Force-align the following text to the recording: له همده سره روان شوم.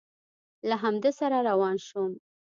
له 0.69 0.75
همده 0.83 1.11
سره 1.19 1.37
روان 1.49 1.75
شوم. 1.87 2.11